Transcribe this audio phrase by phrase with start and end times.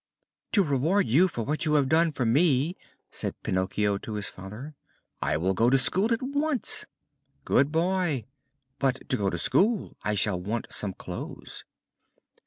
[0.53, 2.75] "To reward you for what you have done for me,"
[3.11, 4.73] said Pinocchio to his father,
[5.21, 6.85] "I will go to school at once."
[7.45, 8.25] "Good boy."
[8.79, 11.65] "But to go to school I shall want some clothes."